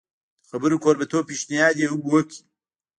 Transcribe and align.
د 0.41 0.43
خبرو 0.49 0.81
کوربه 0.83 1.05
توب 1.11 1.23
پېشنهاد 1.29 1.75
یې 1.81 1.87
هم 1.91 1.99
وکړ. 2.11 2.23